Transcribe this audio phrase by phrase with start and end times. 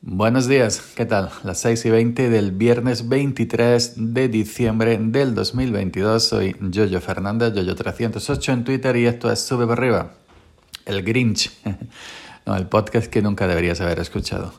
[0.00, 1.30] Buenos días, ¿qué tal?
[1.42, 6.22] Las 6 y 20 del viernes 23 de diciembre del 2022.
[6.22, 10.10] Soy Jojo Fernández, Jojo308 en Twitter y esto es Sube para arriba,
[10.86, 11.50] el Grinch,
[12.46, 14.54] no, el podcast que nunca deberías haber escuchado.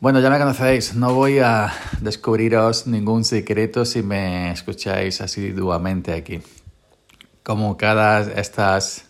[0.00, 1.72] Bueno, ya me conocéis, no voy a
[2.02, 6.42] descubriros ningún secreto si me escucháis asiduamente aquí.
[7.42, 9.06] Como cada estas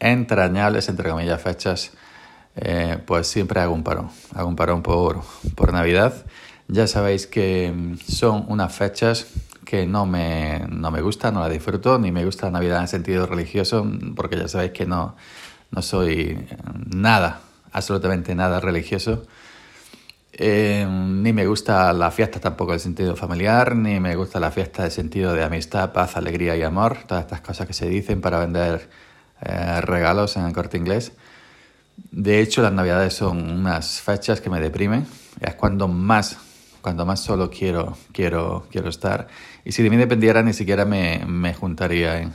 [0.00, 1.92] entrañables, entre comillas, fechas,
[2.56, 4.10] eh, pues siempre hago un parón.
[4.34, 5.22] Hago un parón por,
[5.54, 6.14] por Navidad.
[6.68, 9.26] Ya sabéis que mm, son unas fechas
[9.64, 13.26] que no me, no me gustan, no las disfruto, ni me gusta Navidad en sentido
[13.26, 15.16] religioso, porque ya sabéis que no,
[15.70, 16.46] no soy
[16.94, 17.40] nada,
[17.72, 19.24] absolutamente nada religioso.
[20.34, 24.84] Eh, ni me gusta la fiesta tampoco en sentido familiar, ni me gusta la fiesta
[24.84, 28.38] en sentido de amistad, paz, alegría y amor, todas estas cosas que se dicen para
[28.38, 28.88] vender
[29.42, 31.12] eh, regalos en el corte inglés.
[31.96, 35.06] De hecho, las navidades son unas fechas que me deprimen.
[35.40, 36.38] Es cuando más,
[36.80, 39.28] cuando más solo quiero, quiero, quiero estar.
[39.64, 42.32] Y si de mí dependiera, ni siquiera me, me juntaría en,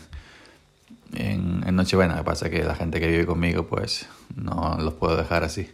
[1.14, 2.16] en, en Nochebuena.
[2.16, 5.44] Lo que pasa es que la gente que vive conmigo, pues no los puedo dejar
[5.44, 5.70] así.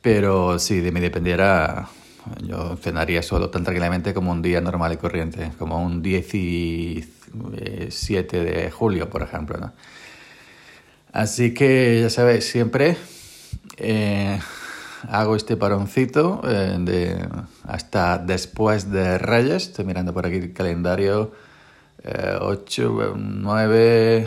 [0.00, 1.88] Pero si de mí dependiera,
[2.42, 8.70] yo cenaría solo tan tranquilamente como un día normal y corriente, como un 17 de
[8.70, 9.56] julio, por ejemplo.
[9.58, 9.72] ¿no?
[11.14, 12.96] Así que ya sabéis, siempre
[13.76, 14.36] eh,
[15.08, 17.28] hago este paroncito eh, de
[17.62, 19.68] hasta después de Reyes.
[19.68, 21.30] Estoy mirando por aquí el calendario.
[22.02, 24.26] Eh, 8, 9,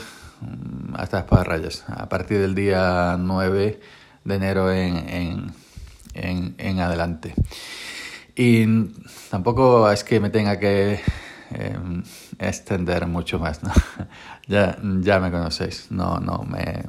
[0.94, 1.84] hasta después de Reyes.
[1.90, 3.82] A partir del día 9
[4.24, 5.52] de enero en, en,
[6.14, 7.34] en, en adelante.
[8.34, 8.66] Y
[9.30, 11.02] tampoco es que me tenga que
[11.52, 11.78] eh,
[12.40, 13.72] extender mucho más, ¿no?
[14.48, 16.84] ya, ya me conocéis, no, no, me,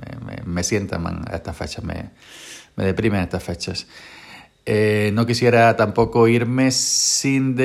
[0.00, 2.10] me, me, me sientan estas fechas, me,
[2.76, 3.86] me deprimen estas fechas.
[4.64, 7.56] Eh, no quisiera tampoco irme sin,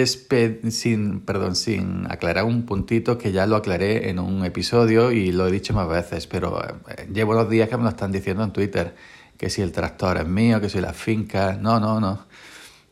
[0.72, 5.48] sin, perdón, sin aclarar un puntito que ya lo aclaré en un episodio y lo
[5.48, 8.52] he dicho más veces, pero eh, llevo los días que me lo están diciendo en
[8.52, 8.96] Twitter,
[9.38, 12.26] que si el tractor es mío, que si la finca, no, no, no.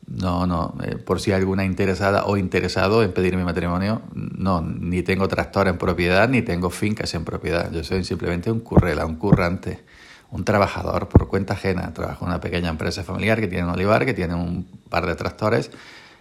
[0.08, 4.62] No, no, eh, por si hay alguna interesada o interesado en pedir mi matrimonio, no,
[4.62, 7.72] ni tengo tractor en propiedad, ni tengo fincas en propiedad.
[7.72, 9.84] Yo soy simplemente un currela, un currante,
[10.30, 11.92] un trabajador por cuenta ajena.
[11.94, 15.16] Trabajo en una pequeña empresa familiar que tiene un olivar, que tiene un par de
[15.16, 15.72] tractores,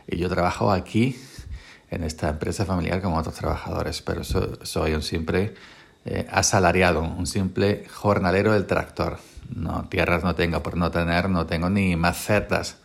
[0.06, 1.18] y yo trabajo aquí
[1.90, 5.54] en esta empresa familiar como otros trabajadores, pero so, soy un simple
[6.06, 9.18] eh, asalariado, un simple jornalero del tractor.
[9.54, 12.78] No, tierras no tengo por no tener, no tengo ni macetas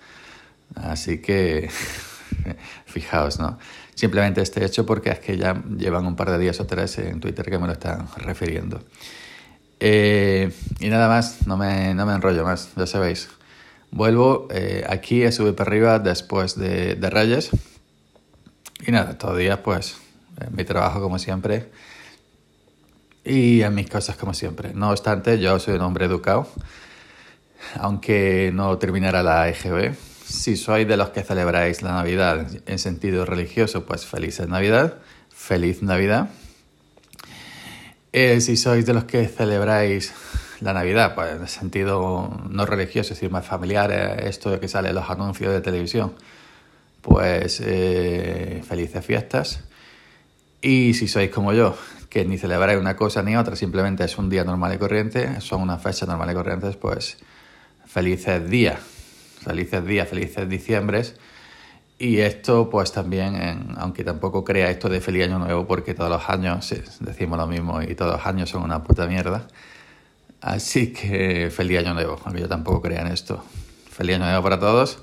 [0.75, 1.69] Así que
[2.85, 3.57] fijaos, ¿no?
[3.96, 7.19] Simplemente este hecho porque es que ya llevan un par de días o tres en
[7.19, 8.81] Twitter que me lo están refiriendo.
[9.79, 13.29] Eh, y nada más, no me, no me enrollo más, ya sabéis.
[13.91, 17.50] Vuelvo eh, aquí a subir para arriba después de, de Reyes.
[18.85, 19.97] Y nada, todavía pues
[20.40, 21.69] en mi trabajo como siempre
[23.25, 24.74] y en mis cosas como siempre.
[24.74, 26.47] No obstante, yo soy un hombre educado,
[27.75, 29.96] aunque no terminara la EGB
[30.29, 35.81] si sois de los que celebráis la Navidad en sentido religioso, pues feliz Navidad, feliz
[35.81, 36.29] Navidad.
[38.13, 40.13] Eh, si sois de los que celebráis
[40.62, 44.67] la Navidad, pues en sentido no religioso, es decir, más familiar, eh, esto de que
[44.67, 46.13] sale los anuncios de televisión,
[47.01, 49.63] pues eh, felices fiestas.
[50.61, 51.75] Y si sois como yo,
[52.09, 55.61] que ni celebráis una cosa ni otra, simplemente es un día normal y corriente, son
[55.61, 57.17] unas fechas normales y corrientes, pues
[57.88, 58.98] felices días
[59.44, 61.16] felices días, felices diciembres.
[61.97, 66.09] Y esto, pues también, en, aunque tampoco crea esto de feliz año nuevo, porque todos
[66.09, 69.47] los años decimos lo mismo y todos los años son una puta mierda.
[70.41, 73.44] Así que feliz año nuevo, aunque yo tampoco crea en esto.
[73.91, 74.99] Feliz año nuevo para todos.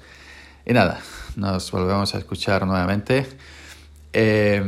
[0.64, 1.00] Y nada,
[1.36, 3.26] nos volvemos a escuchar nuevamente
[4.14, 4.64] eh,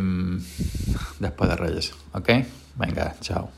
[1.18, 1.94] después de Reyes.
[2.12, 2.28] ¿Ok?
[2.76, 3.57] Venga, chao.